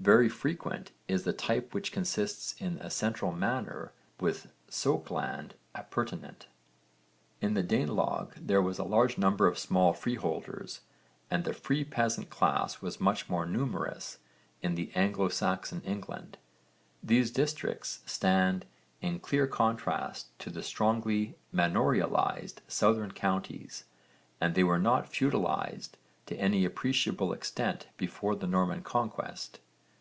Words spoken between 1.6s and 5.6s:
which consists in a central manor with sokeland